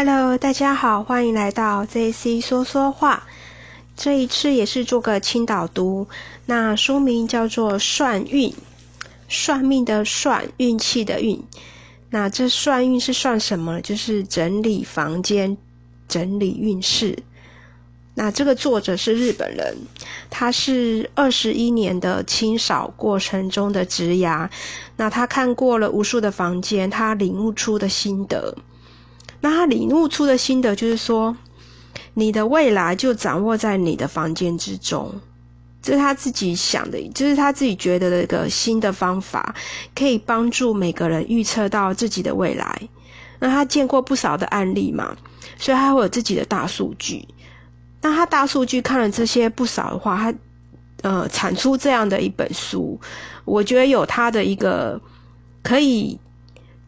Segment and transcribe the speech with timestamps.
[0.00, 3.26] Hello，大家好，欢迎来到 JC 说说话。
[3.96, 6.06] 这一次也是做个轻导读，
[6.46, 8.48] 那书名叫做《算运》，
[9.28, 11.42] 算命的算，运气的运。
[12.10, 13.80] 那这算运是算什么？
[13.80, 15.56] 就是整理房间，
[16.06, 17.18] 整理运势。
[18.14, 19.76] 那这个作者是日本人，
[20.30, 24.48] 他是二十一年的清扫过程中的职涯。
[24.96, 28.56] 那他看过了无数的房间，他领悟出的心得。
[29.40, 31.36] 那他领悟出的心得就是说，
[32.14, 35.14] 你的未来就掌握在你的房间之中，
[35.80, 39.54] 这是他自己想的，就是他自己觉得的一个新的方法，
[39.94, 42.88] 可以帮助每个人预测到自己的未来。
[43.38, 45.16] 那他见过不少的案例嘛，
[45.56, 47.24] 所以他会有自己的大数据。
[48.02, 50.34] 那他大数据看了这些不少的话，他
[51.02, 53.00] 呃产出这样的一本书，
[53.44, 55.00] 我觉得有他的一个
[55.62, 56.18] 可以。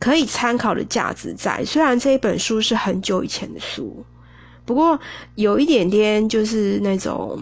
[0.00, 4.04] 可以参考的价值在，虽然这一本书是很久以前的书，
[4.64, 4.98] 不过
[5.36, 7.38] 有一点点就是那种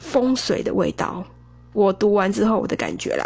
[0.00, 1.24] 风水的味道。
[1.72, 3.24] 我读完之后我的感觉啦。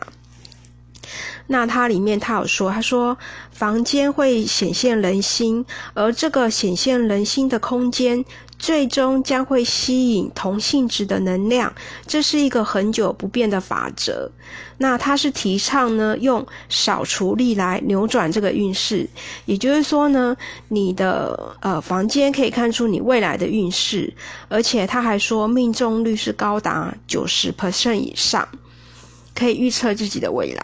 [1.47, 3.17] 那它里面他有说，他说
[3.51, 8.25] 房间会显现人心，而这个显现人心的空间。
[8.61, 11.73] 最终将会吸引同性质的能量，
[12.07, 14.31] 这是一个很久不变的法则。
[14.77, 19.09] 那它是提倡呢，用扫除力来扭转这个运势。
[19.47, 20.37] 也就是说呢，
[20.69, 24.13] 你的呃房间可以看出你未来的运势，
[24.49, 28.47] 而且他还说命中率是高达九十 percent 以上，
[29.35, 30.63] 可以预测自己的未来。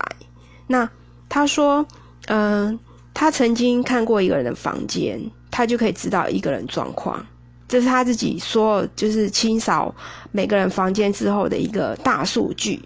[0.67, 0.87] 那
[1.31, 1.87] 他说，
[2.27, 2.79] 嗯，
[3.15, 5.19] 他曾经看过一个人的房间，
[5.51, 7.27] 他就可以知道一个人状况。
[7.69, 9.93] 这是他自己说，就是清扫
[10.31, 12.81] 每个人房间之后的一个大数据。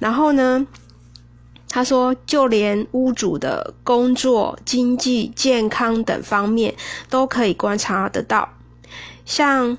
[0.00, 0.66] 然后呢，
[1.68, 6.74] 他说，就连屋主的工作、经济、健康等方面
[7.08, 8.48] 都可以观察得到。
[9.24, 9.78] 像，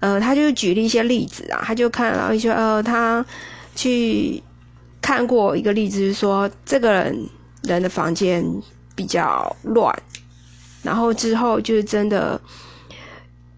[0.00, 3.24] 呃，他就举了一些例子啊，他就看到一些，呃，他
[3.74, 4.42] 去
[5.00, 7.26] 看过一个例子，是说这个人
[7.62, 8.44] 人的房间
[8.94, 10.02] 比较乱，
[10.82, 12.38] 然后之后就是真的。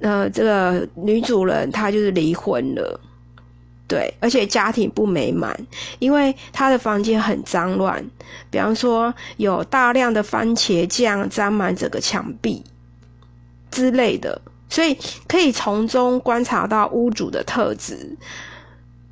[0.00, 2.98] 呃，这个女主人她就是离婚了，
[3.86, 5.54] 对，而且家庭不美满，
[5.98, 8.02] 因为她的房间很脏乱，
[8.50, 12.64] 比方说有大量的番茄酱沾满整个墙壁
[13.70, 14.40] 之类的，
[14.70, 14.96] 所以
[15.28, 18.16] 可以从中观察到屋主的特质。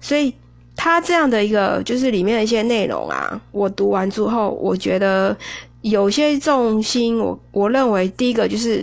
[0.00, 0.32] 所以
[0.74, 5.36] 他这样的一个就是里面的一些内容啊，我读完之后，我觉得
[5.82, 8.82] 有些重心，我我认为第一个就是。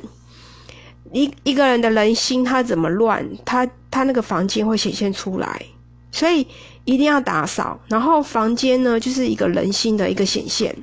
[1.16, 5.66] 一一个人的人心，他怎么乱，他他那个房间会显现出来，
[6.12, 6.46] 所以
[6.84, 7.80] 一定要打扫。
[7.88, 10.76] 然后房间呢，就是一个人心的一个显现，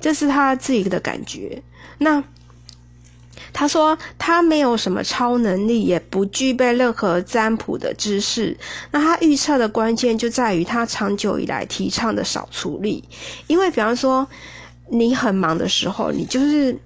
[0.00, 1.62] 这是他自己的感觉。
[1.98, 2.24] 那
[3.52, 8.56] 他说他没有什么超能力，也不具备任何占卜的知识。
[8.90, 13.04] 那他预测的关键就在于他长久以来提倡的少处理，
[13.46, 14.26] 因为比方说
[14.90, 16.76] 你很忙的时候，你就是。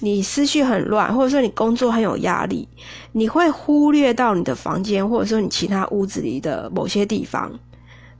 [0.00, 2.68] 你思绪很乱，或者说你工作很有压力，
[3.12, 7.50] 你会忽略到你的房间，或者说你其他屋子里的某些地方，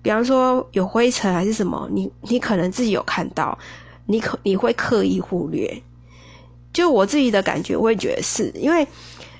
[0.02, 3.58] 比方说有灰尘还是什么，你你可能自己有看到，
[4.06, 5.82] 你可你会刻意忽略。
[6.72, 8.86] 就我自己的感觉，我会觉得是因为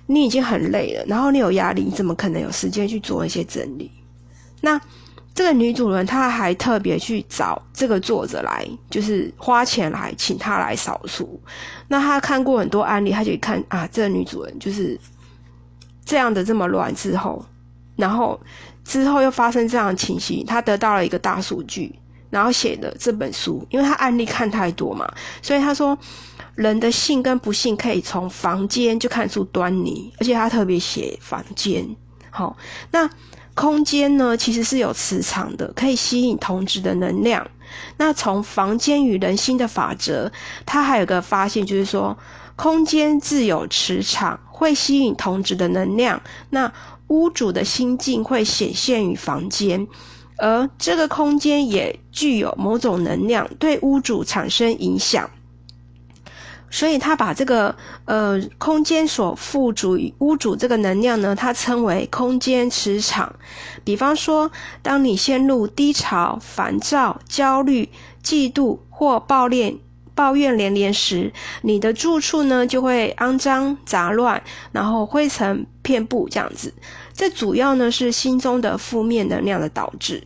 [0.06, 3.90] 你已经很累了，然后你有压力，你怎么可能有时间去做一些整理？
[4.60, 4.80] 那。
[5.38, 11.40] 这个女主人，她还特别去找这个作者来，就是花钱来请他来扫除。
[11.86, 14.98] 那她看过很多案例，她就看啊，这个女主人就是
[16.04, 17.40] 这样的这么乱之后，
[17.94, 18.40] 然后
[18.82, 21.96] 之后又发生这样的情形，她得到了一个大数据，
[22.30, 25.08] 然后写的这本书，因为她案例看太多嘛，
[25.40, 25.96] 所以她说
[26.56, 31.88] 人的幸跟不幸可以从房间就看出端倪，而且她特别写房间。
[32.28, 32.56] 好，
[32.90, 33.08] 那。
[33.58, 37.50] 空间呢，其实是有磁场的，可以吸引同质的能量。
[37.96, 40.30] 那从房间与人心的法则，
[40.64, 42.16] 它还有个发现，就是说，
[42.54, 46.22] 空间自有磁场，会吸引同质的能量。
[46.50, 46.72] 那
[47.08, 49.88] 屋主的心境会显现于房间，
[50.36, 55.28] 而这个空间也具有某种能量，对屋主产生影响。
[56.70, 57.74] 所以他把这个
[58.04, 63.34] 呃空间所附主屋主这个能量呢，他称为空间磁场。
[63.84, 64.50] 比方说，
[64.82, 67.88] 当你陷入低潮、烦躁、焦虑、
[68.22, 69.78] 嫉妒或抱怨、
[70.14, 71.32] 抱怨连连时，
[71.62, 74.42] 你的住处呢就会肮脏杂乱，
[74.72, 76.74] 然后灰尘遍布这样子。
[77.14, 80.24] 这主要呢是心中的负面能量的导致。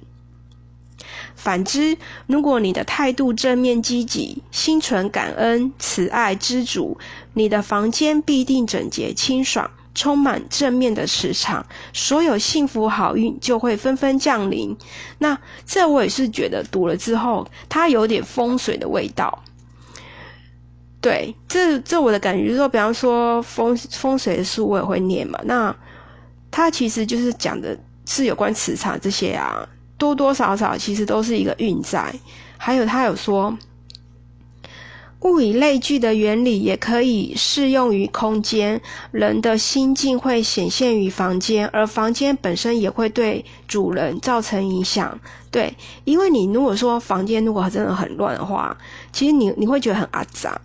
[1.43, 1.99] 反之，
[2.29, 6.97] 如果你的态度正面积极，心存感恩、慈爱、知足，
[7.35, 14.77] 你的房间必定整洁清爽，充满正面的磁场，所有幸福好运就会纷纷降临。
[15.19, 15.37] 那
[15.67, 19.43] 这我也是觉得读了之后，它有点风水的味道。
[21.01, 25.41] 对，这这我的感觉就是说，比方说风风水的书我也会念嘛。
[25.43, 25.75] 那
[26.53, 29.69] 它其实就是讲的是有关磁场这些啊。
[30.03, 32.13] 多多少少其实都是一个运在，
[32.59, 33.57] 还有他有说，
[35.21, 38.83] 物以类聚的原理也可以适用于空间，
[39.13, 45.21] 人的心境会显现于房间，而房间本身也会对主人造成影响。
[45.53, 45.73] 对，
[46.03, 48.77] 因为你如果说房间如果真的很乱的话，
[49.13, 50.61] 其实你你会觉得很阿杂，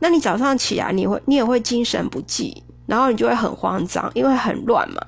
[0.00, 5.00] 那你早上起来你会你也会精神不济，然后你就会很慌张，因为很乱嘛。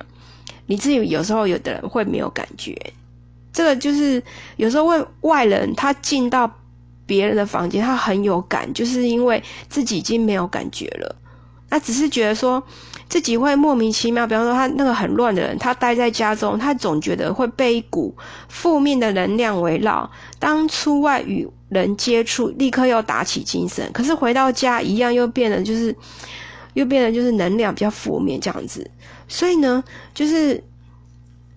[0.65, 2.75] 你自己有时候有的人会没有感觉。
[3.55, 4.21] 这个就是
[4.57, 6.59] 有时候问外人，他进到
[7.05, 11.15] 别人的房间，他很有感，就是因为自己已经没有感觉了。
[11.69, 12.61] 他只是觉得说
[13.07, 18.13] 自己会莫名其妙，比方说他那个很乱的人，他待在家中，他总觉得会被一股
[18.49, 20.11] 负面的能量围绕。
[20.37, 25.95] 当出外与人接触，立刻又打起精神，可是回到家一样又变得就是
[26.73, 28.91] 又变得就是能量比较负面这样子。
[29.29, 29.81] 所以呢，
[30.13, 30.61] 就是。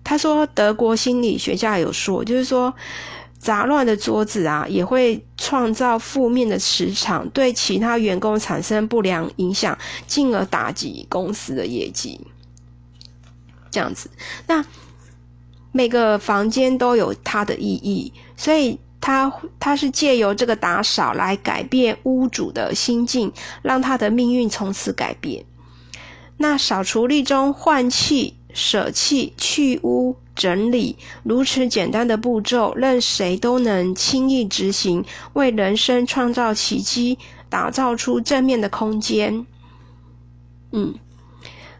[0.09, 2.73] 他说，德国心理学家有说，就是说，
[3.37, 9.77] 杂乱的桌子啊，也会创造负面的磁场，对其他员工产生不良影响，
[10.07, 12.19] 进而打击公司的业绩。
[13.69, 14.09] 这样子，
[14.47, 14.65] 那
[15.71, 25.45] 每个房间都有它的意义，所以他他是借由这个打扫来改变屋主的心境，让他的命运从此改变。
[26.37, 28.38] 那扫除力中换气。
[28.59, 37.17] 舍弃、去污、整理，如此简单的步骤，任谁都能轻易执行，为人生创造奇迹，
[37.49, 39.45] 打造出正面的空间。
[40.71, 40.93] 嗯，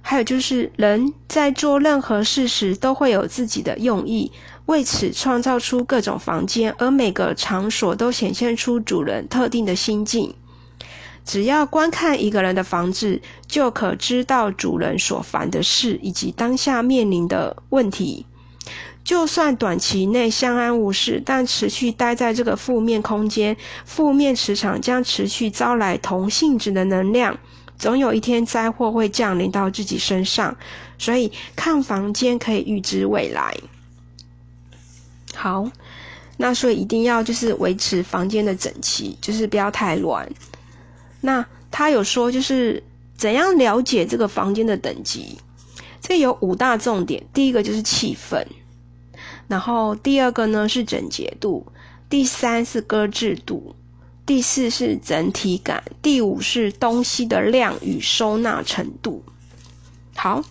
[0.02, 4.32] 还有就是，人在做任何事时都会有自己的用意，
[4.66, 10.34] 为此创造出各种房间，而每个场所都显现出主人特定的心境。
[11.30, 18.26] 只要观看一个人的房子，就可知道主人所烦的事以及当下面临的问题。
[19.04, 23.56] 就算短期内相安无事，但持续待在这个负面空间，
[23.86, 27.38] 负面磁场将持续招来同性质的能量。
[27.78, 30.58] 总有一天灾祸会降临到自己身上，
[30.98, 33.56] 所以看房间可以预知未来。
[35.36, 35.70] 好，
[36.38, 40.28] 那所以一定要就是维持房间的整齐，就是不要太乱。
[41.22, 42.84] 那他有说，就是
[43.18, 45.38] 怎样了解这个房间的等级？
[46.02, 47.26] 这有五大重点。
[47.34, 48.46] 第一个就是气氛，
[49.48, 51.68] 然后第二个呢是整洁度，
[52.10, 53.76] 第三是搁置度，
[54.26, 59.24] 第四是整体感，第五是东西的量与收纳程度。
[60.16, 60.44] 好，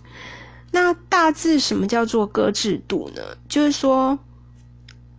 [0.71, 3.23] 那大致什么叫做搁置度呢？
[3.49, 4.19] 就是说。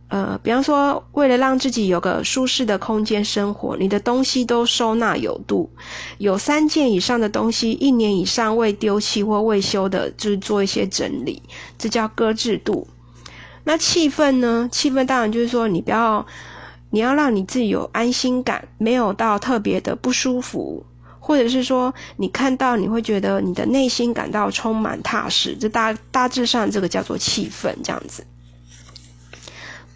[0.09, 5.69] 呃，比方说，为了让自己有个舒适的空间生活，你的东西都收纳有度，
[6.17, 11.41] 有三件以上的东西，一年以上未丢弃或未修的，就是做一些整理，
[11.77, 12.87] 这叫搁置度。
[13.65, 14.67] 那气氛呢？
[14.71, 16.25] 气氛当然就是说，你不要，
[16.89, 20.83] 你要让你自己有安心感，没有到特别的不舒服，
[21.19, 28.25] 或者是说，你看到你会觉得你的内心感到充满踏实，这大大致上这个叫做气氛，这样子。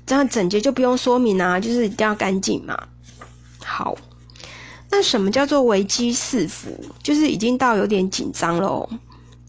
[0.05, 2.77] 这样整洁就不用说明啊，就是一定要干净嘛。
[3.63, 3.95] 好，
[4.91, 6.83] 那什么叫做危机四伏？
[7.01, 8.89] 就是已经到有点紧张喽，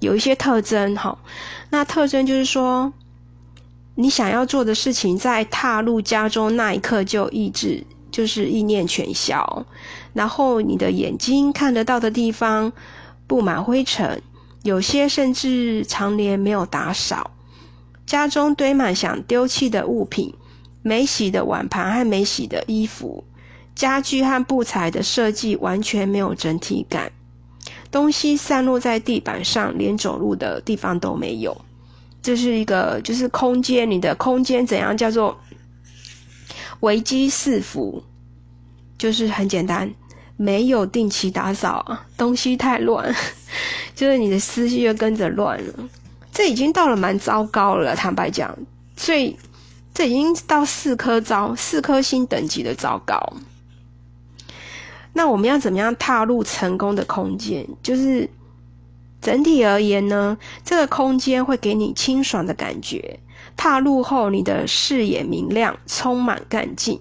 [0.01, 1.19] 有一些特征哈。
[1.71, 2.93] 那特征就是说，
[3.97, 9.67] 你想要做的事情在踏入家中那一刻就意志就是意念全消，
[10.13, 12.73] 然后你的眼睛看得到的地方
[13.27, 14.23] 布满灰尘，
[14.63, 17.33] 有些甚至常年没有打扫，
[18.07, 20.33] 家中堆满想丢弃的物品。
[20.85, 23.25] 没洗的碗盘和没洗的衣服，
[23.75, 27.11] 家具和布材的设计完全没有整体感，
[27.91, 31.59] 东西散落在地板上，连走路的地方都没有。
[32.21, 35.41] 这是一个就是空间，你的空间怎样叫做
[36.81, 38.05] 危机四伏？
[38.99, 39.91] 就是很简单，
[40.37, 43.11] 没有定期打扫，东西太乱，
[43.97, 45.89] 就是你的思绪就跟着乱了。
[46.31, 48.55] 这已经到了蛮糟糕了，坦白讲，
[48.99, 49.35] 所以。
[49.95, 53.35] 这已经到四颗糟，四颗星等级的糟糕。
[55.13, 57.65] 那我们要怎么样踏入成功的空间？
[57.81, 58.29] 就是
[59.23, 63.21] 整体而言呢，这个空间会给你清爽的感觉。
[63.57, 67.01] 踏入后，你的视野明亮，充满干劲。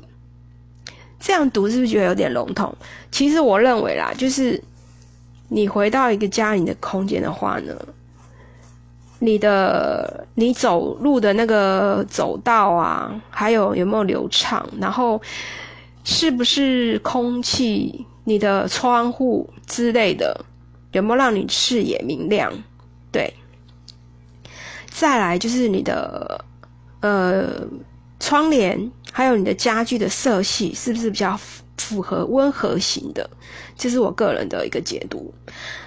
[1.20, 2.76] 这样读是不是觉得有点笼统？
[3.12, 4.64] 其实我认为啦，就是
[5.48, 7.76] 你回到一个家里的空间的话呢，
[9.24, 15.22] 你的你走路的那个走道啊，还有有没有流畅，然后
[16.04, 20.44] 是不是空气，你的窗户之类的
[20.92, 22.52] 有没有让你视野明亮？
[23.14, 23.34] 对，
[24.88, 26.44] 再来就是你的
[27.00, 27.66] 呃
[28.20, 28.92] 窗帘。
[29.16, 31.40] 还有你的家具的色系是不是比较
[31.78, 33.30] 符合温和型的？
[33.78, 35.32] 这是我个人的一个解读。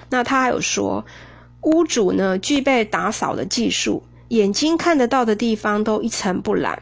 [0.08, 1.04] 那他还有说，
[1.66, 6.80] 屋主呢具备打扫的技术，眼睛看得到的地方都一尘不染，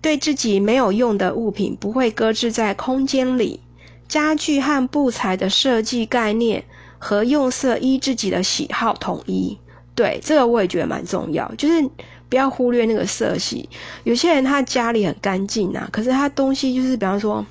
[0.00, 3.60] 对自己没有用的物品不会搁置在空间里。
[4.06, 6.64] 家具和布材的设计概念
[6.98, 9.58] 和用色依自己的喜好统一。
[9.94, 11.90] 对，这个我也觉得蛮重要，就是。
[12.30, 13.66] 不要忽略那个色系。
[14.04, 17.42] 有些人他家里很干净啊，可是他东西就是，比方说，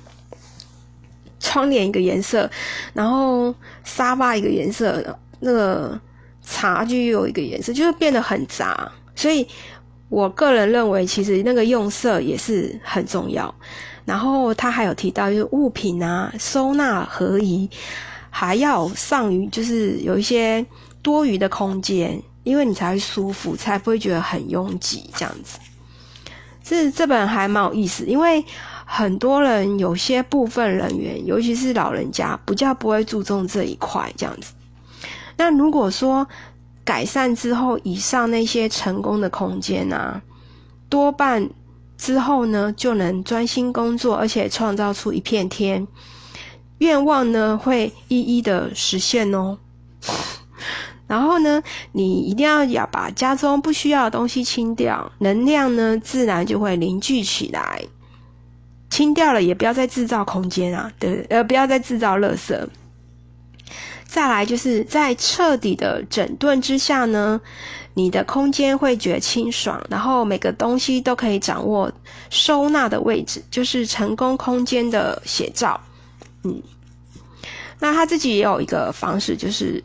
[1.40, 2.48] 窗帘一个颜色，
[2.92, 3.52] 然后
[3.82, 6.00] 沙发一个颜色，那个
[6.48, 8.90] 茶具又有一个颜色，就是变得很杂。
[9.14, 9.46] 所以
[10.08, 13.54] 我个人认为，其实那个用色也是很重要。
[14.04, 17.68] 然后他还有提到，就是物品啊，收纳合宜，
[18.30, 20.64] 还要上于就是有一些
[21.02, 22.22] 多余的空间。
[22.44, 25.58] 因为你才会舒服，才不会觉得很拥挤这样子。
[26.64, 28.42] 这这本还蛮有意思，因为
[28.86, 34.54] 很多人有些部分人员，尤其是老人家，比较不会注重这一块这样子。
[35.38, 36.28] 那如果说
[36.84, 40.20] 改善之后，以上那些成功的空间啊，
[40.90, 41.48] 多半
[41.96, 45.88] 之后呢，就能专心工作，而且创造出一片天，
[46.78, 49.58] 愿望呢会一一的实现哦。
[51.06, 57.82] 然后呢，你一定要要把家中不需要的东西清掉，能量呢自然就会凝聚起来。
[58.90, 62.66] 清掉了，也不要再制造空间啊，对，呃，不要再制造垃圾。
[64.08, 67.40] 再来就是在彻底的整顿之下呢，
[67.94, 71.92] 你的空间会觉得清爽，然后每个东西都可以掌握
[72.28, 75.80] 收纳的位置，就是成功空间的写照。
[76.42, 76.60] 嗯，
[77.78, 79.84] 那他自己也有一个方式，就是。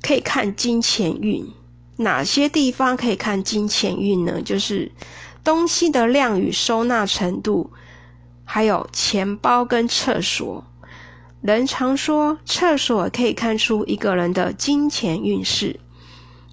[0.00, 1.44] 可以看金钱运，
[1.96, 4.40] 哪些地方可以看金钱运呢？
[4.40, 4.92] 就是
[5.42, 7.72] 东西的量与收纳程度，
[8.44, 10.64] 还有钱包跟厕所。
[11.40, 15.78] 人常说厕所可以看出一个人的金钱运势，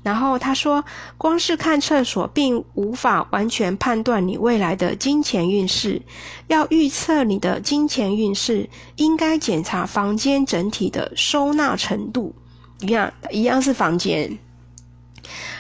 [0.03, 0.85] 然后他说，
[1.17, 6.03] 光是看厕所并无法完全判断你未来的金钱运势。
[6.47, 12.35] 要预测你的金钱运势，应该检查房间整体的收纳程度。
[12.81, 14.37] 一样，一样是房间。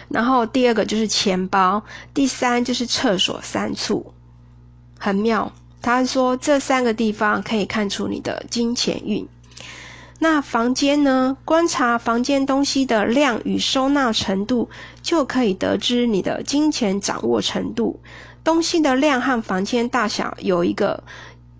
[0.07, 4.13] 然后第二个就是钱包，第三就是厕所三处，
[4.99, 5.51] 很妙。
[5.85, 9.27] 他说这三个地方可以看出你的金钱运。
[10.17, 11.37] 那房间呢？
[11.45, 14.67] 观察房间东西的量与收纳程度，
[15.03, 17.99] 就可以得知你的金钱掌握程度。
[18.43, 21.03] 东西的量和房间大小有一个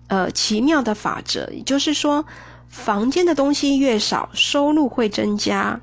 [0.08, 2.24] 呃奇妙的法则，也就是说。
[2.68, 5.80] 房间的东西越少，收入会增加；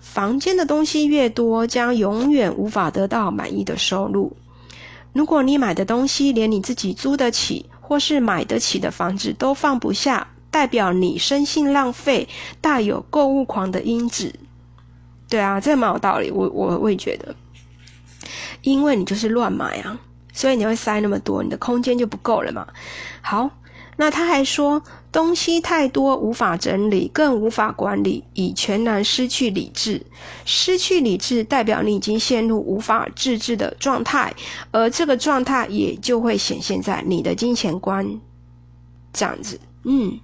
[0.00, 4.36] 房间的东西越多，将永远无法得到满意的收入。
[5.12, 12.28] 如果你买的东西连你自己租得起或是买得起的房子都放不下，代表你生性浪费，
[12.60, 14.34] 大有购物狂的因子。
[15.28, 16.30] 对啊，这蛮有道理。
[16.30, 17.34] 我我会觉得，
[18.62, 19.98] 因为你就是乱买啊，
[20.32, 22.66] 所以你会塞那么多，你的空间就不够了嘛。
[23.20, 23.50] 好。
[24.00, 30.06] 那他还说，东西太多无法整理，更无法管理，已全然失去理智。
[30.46, 34.34] 失去理智代表你已经陷入无法自制的状态，
[34.70, 38.18] 而这个状态也就会显现在你的金钱观
[39.12, 39.60] 这样子。
[39.84, 40.18] 嗯，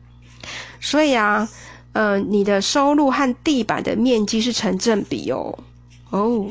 [0.80, 1.46] 所以啊，
[1.92, 5.58] 呃，你的收入和地板的面积是成正比哦。
[6.08, 6.46] 哦，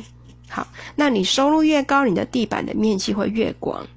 [0.48, 3.88] 好，那你收入越高，你的地板的面积会越广。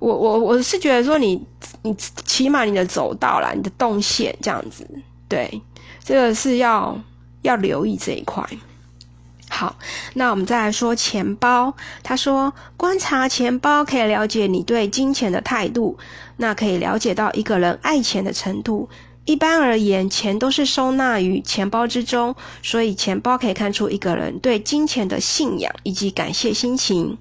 [0.00, 1.40] 我我我是觉得说你
[1.82, 4.84] 你起码你的走道啦，你的动线这样子，
[5.28, 5.62] 对，
[6.02, 6.98] 这个是要
[7.42, 8.44] 要留意这一块。
[9.48, 9.76] 好，
[10.14, 11.74] 那我们再来说钱包。
[12.02, 15.98] 他说，观察钱包可以了解你对金钱的态度，
[16.36, 18.88] 那可以了解到一个人爱钱的程度。
[19.26, 27.18] 一般而言，钱都是收纳于钱包之中，所以钱包可以看出一个人对金钱的信仰以及感谢心情。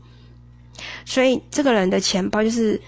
[1.06, 2.82] 所以这个人的钱包就是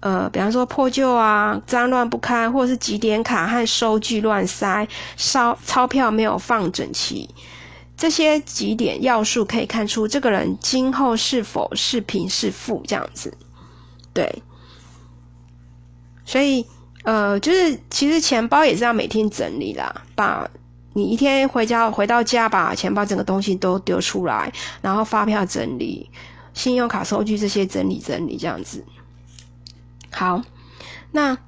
[0.00, 4.86] 呃，比方说破旧啊、脏乱不堪，或者是几点卡和收据乱塞、
[5.16, 7.28] 钞钞票没有放整齐，
[7.96, 13.32] 这些几点要素可以看出这个人今后是否是贫是富这样子。
[14.12, 14.42] 对，
[16.24, 16.66] 所以
[17.04, 20.48] 呃，就是其实钱包也是要每天整理啦，把。
[20.94, 24.52] 你一天回家回到家，把钱包整个东西都丢出来，
[24.82, 26.10] 然后发票整理、
[26.58, 28.84] 信用卡收据这些整理整理，这样子。
[30.10, 30.42] 好，
[31.12, 31.38] 那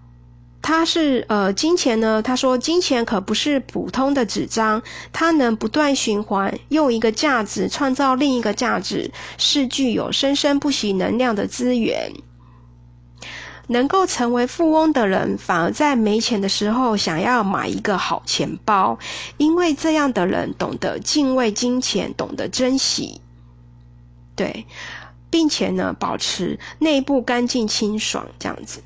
[0.62, 2.22] 他是呃金钱呢？
[2.22, 12.12] 他说金钱可不是普通的纸张，它能不断循环，用一个价值创造另一个价值，是具有生生不息能量的资源。
[13.66, 18.98] 能够成为富翁的人，反而在没钱的时候想要买一个好钱包，
[19.36, 23.20] 因为这样的人懂得敬畏金钱，懂得珍惜，
[24.34, 24.66] 对，
[25.30, 28.82] 并且呢，保持内部干净清爽，这样子。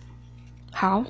[0.70, 1.04] 好，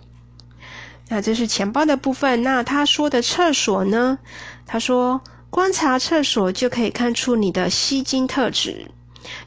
[1.09, 2.43] 那这是钱包的部分。
[2.43, 4.19] 那他说的厕所呢？
[4.67, 8.91] 他说，观察厕所就可以看出你的吸金特质。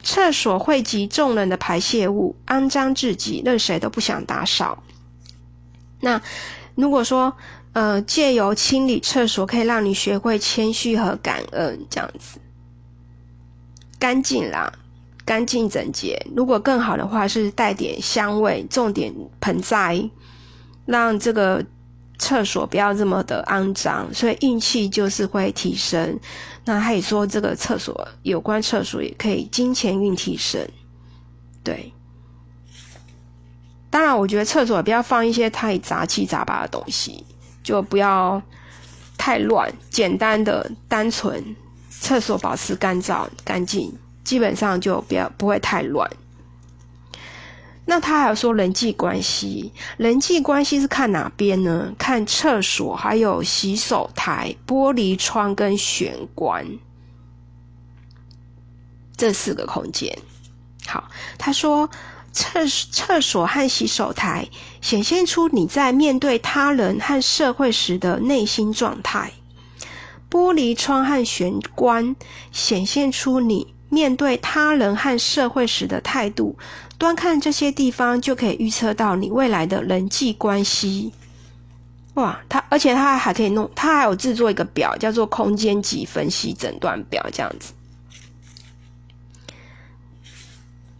[0.02, 4.82] 厕所汇集众人的排泄物，肮脏至极，任谁都不想打扫。
[6.00, 6.20] 那
[6.74, 7.36] 如果说，
[7.74, 12.40] 呃，借由清理厕所，可以让你学会谦虚和感恩，这样子，
[14.00, 14.72] 干净啦，
[15.28, 16.18] 干净整洁。
[16.34, 20.08] 如果更好的话，是带点香味，种点盆栽，
[20.86, 21.62] 让这个。
[22.20, 26.18] 厕所不要这么的肮脏，所以运气就是会提升。
[26.64, 30.60] 那他也说，这个厕所有关厕所也可以金钱运提升。
[31.62, 31.92] 对，
[33.88, 37.24] 当然，我觉得厕所不要放一些太杂七杂八的东西，
[37.62, 38.42] 就不要
[39.16, 39.72] 太乱。
[39.88, 41.54] 简单的、单纯，
[41.88, 43.96] 厕所保持干燥干净，
[44.28, 46.10] 基本上就不要不会太乱。
[47.86, 51.94] 那他还有说人际关系，人际关系是看哪边呢？
[51.96, 56.66] 看厕所，还有洗手台、玻璃窗跟玄关
[59.16, 60.18] 这四个空间。
[60.86, 61.08] 好，
[61.38, 61.88] 他说
[62.30, 64.46] 厕厕所和洗手台
[64.82, 69.32] 显现出你在面对他人和社会时的内心状态，
[70.30, 72.14] 玻璃窗和玄关
[72.52, 76.56] 显现出你面对他人和社会时的态度。
[76.98, 81.12] 端看这些地方，就可以预测到你未来的人际关系。
[82.14, 87.72] 哇，他而且他还可以弄，他还有制作一个表，叫做空间级分析诊断表，这样子。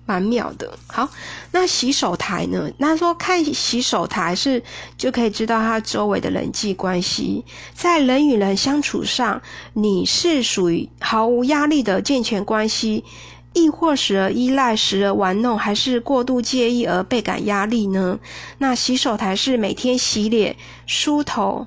[0.09, 1.07] 蛮妙的，好，
[1.53, 2.71] 那洗手台呢？
[2.79, 4.62] 那说看洗手台是
[4.97, 7.44] 就可以知道他周围的人际关系，
[7.75, 9.42] 在人与人相处上，
[9.75, 13.05] 你是属于毫无压力的健全关系，
[13.53, 18.18] 亦或时而依赖，时而玩弄，还是过度介意而倍感压力呢？
[18.57, 21.66] 那洗手台是每天洗脸、梳头、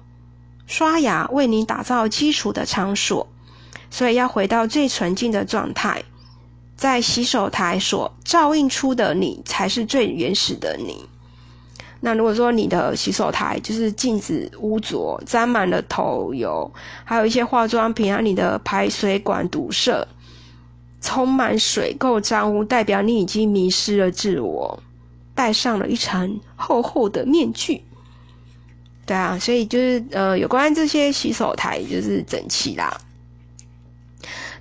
[0.65, 3.27] 刷牙，为你打造基础的场所，
[3.91, 6.04] 所以要回到最纯净的状态。
[6.82, 11.06] 在洗手台所照映出的你，才是最原始的你。
[12.00, 16.74] 那如果说你的洗手台就是镜子污浊，沾满了头油，
[17.06, 20.08] 还有一些化妆品啊，你的排水管堵塞，
[21.00, 24.82] 充满水垢脏污，代表你已经迷失了自我，
[25.36, 27.84] 戴上了一层厚厚的面具。
[29.06, 33.00] 对啊，所以就是呃，有关这些洗手台就是整齐啦。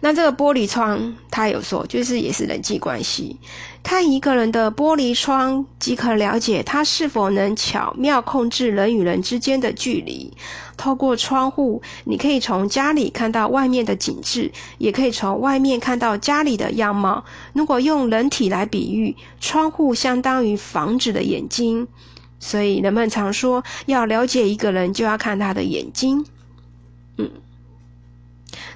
[0.03, 3.37] 那这个玻璃窗，他有说，就是也是人际关系。
[3.83, 10.33] 看一个人的玻璃窗，即可了解他是否能巧妙控制人与人之间的距离。
[10.79, 17.23] 透过窗户，你可以从家里看到外面的景致，也可以从外面看到家里的样貌。
[17.53, 21.87] 如果用人体来比喻，窗户相当于房子的眼睛。
[22.39, 26.25] 所以人们常说，要了解一个人，就要看他的眼睛。
[27.19, 27.31] 嗯。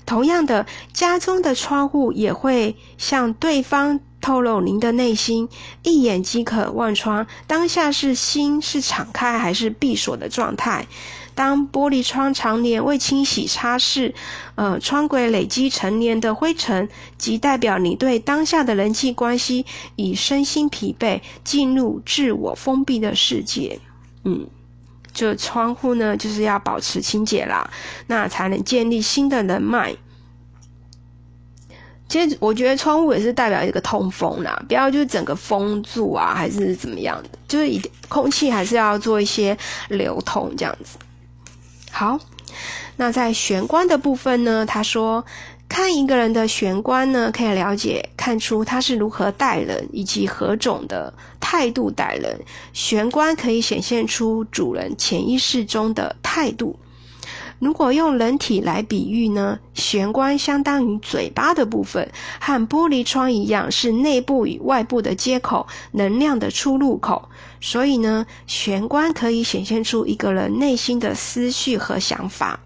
[0.06, 5.48] 同样的，家中的窗户也会向对方透露您的内心，
[5.82, 10.86] 一眼即可望穿当下是心是敞开还是闭锁的状态。
[11.34, 14.14] 当玻璃窗常年未清洗擦拭，
[14.54, 16.88] 呃，窗轨累积成年的灰尘，
[17.18, 23.80] 即代表你对当下的人际关系已身心疲惫，进入自我封闭的世界。
[24.24, 24.46] 嗯。
[25.14, 27.70] 就窗户呢，就是要保持清洁啦，
[28.08, 29.94] 那才能建立新的人脉。
[32.06, 39.56] 其实我觉得窗户也是代表一个通风啦，不要就是整个封住啊，还是怎么样的，就是一空气还是要做一些
[39.88, 40.98] 流通这样子。
[41.90, 42.18] 好，
[42.96, 45.24] 那在玄关的部分呢，他说。
[45.76, 52.40] 看一个人的玄关呢，可以了解看出他是如何待人，以及何种的态度待人，
[52.72, 56.78] 玄关可以显现出主人潜意识中的态度。
[57.58, 62.08] 如果用人体来比喻呢，玄关相当于嘴巴的部分，
[62.38, 67.28] 和玻璃窗一样，是内部与外部的接口，能量的出入口。
[67.60, 72.60] 所以呢，玄关可以显现出一个人内心的思绪和想法。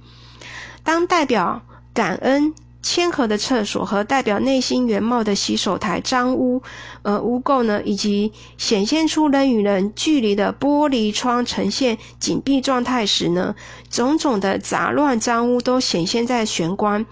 [0.85, 1.63] 当代表
[1.95, 2.53] 感恩。
[2.91, 6.63] 谦和的厕所和代表内心原貌的洗手台脏污，
[7.03, 13.55] 呃污垢呢，以及显现出人与人距离的玻璃窗呈现紧闭状态时呢，
[13.91, 17.05] 种种的杂乱脏污都显现在玄关，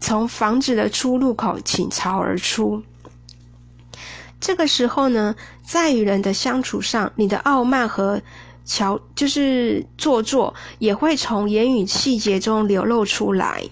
[0.00, 2.82] 从房子的出入口倾巢而出。
[4.38, 8.20] 这个时候呢，在与人的相处上，你的傲慢和
[8.66, 13.64] 乔就是做作，也会从言语细节中流露出来。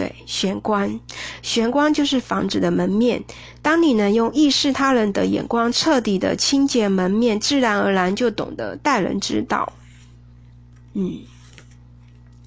[0.00, 0.98] 对，玄关，
[1.42, 3.22] 玄关就是房子的门面。
[3.60, 9.74] 当你能用意识他人的眼光，彻底的清洁门面，自然而然就懂得待人之道。
[10.94, 11.18] 嗯，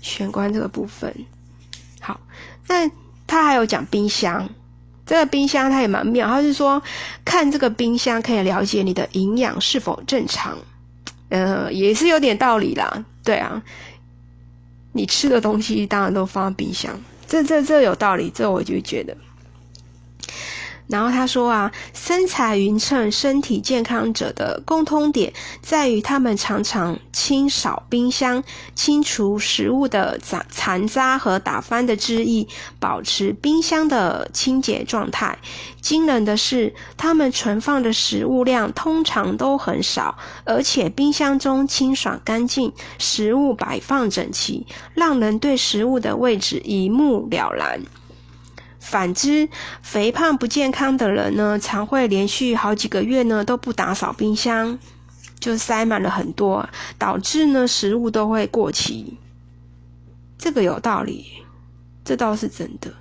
[0.01, 1.13] 玄关这个部分，
[2.01, 2.19] 好，
[2.67, 2.89] 那
[3.27, 4.49] 他还有讲冰箱，
[5.05, 6.81] 这个冰箱它也蛮妙，他是说
[7.23, 10.57] 看这个冰箱可以了解你的营养是否正常。
[11.29, 13.05] 呃，也是有点道理啦。
[13.23, 13.61] 对啊，
[14.91, 16.99] 你吃的东西当然都放冰箱。
[17.33, 19.17] 这这这有道理，这我就觉得。
[20.87, 28.43] 然后他说啊，身材匀称、身体健康者的共通点在于，他们常常清扫冰箱，
[28.75, 32.47] 清除食物的残残渣和打翻的汁液，
[32.79, 35.37] 保持冰箱的清洁状态。
[35.81, 47.81] 惊人的是，他们存放的食物量通常都很少，而且冰箱中清爽干净，食物摆放整齐，让人对食物的位置一目了然。
[48.83, 49.47] 反之，
[49.81, 54.77] 肥胖不健康的人呢，常会连续好几个月呢都不打扫冰箱，
[55.39, 56.67] 就塞满了很多，
[56.97, 59.17] 导致呢食物都会过期。
[60.37, 61.25] 这个有道理，
[62.03, 62.93] 这倒是真的，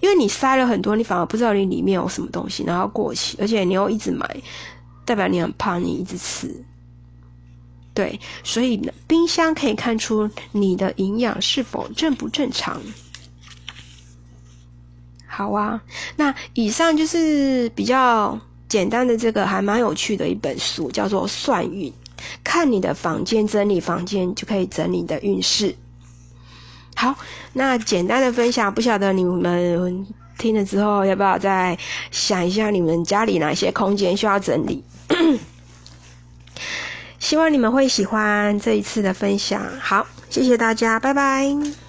[0.00, 4.42] 因为你塞了很多，你反而不知道你里面有什么东西，然后过期，而且你又一直买，
[5.04, 6.64] 代表你很胖，你一直吃。
[7.92, 12.80] 对，所以冰箱可以看出你的营养是否正不正常。
[15.36, 15.82] 好啊，
[16.16, 21.90] 那以上就是比较简单的这个还蛮有趣的一本书，叫做《算运》，
[22.42, 25.76] 看你的房间整理房间就可以整理你的运势。
[26.94, 27.14] 好，
[27.52, 30.06] 那简单的分享，不晓得你们
[30.38, 31.76] 听了之后要不要再
[32.10, 34.82] 想一下，你们家里哪些空间需要整理？
[37.20, 39.62] 希望你们会喜欢这一次的分享。
[39.80, 41.85] 好，谢谢大家，拜拜。